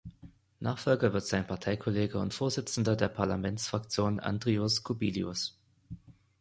[0.59, 5.59] Nachfolger wird sein Parteikollege und Vorsitzender der Parlamentsfraktion, Andrius Kubilius.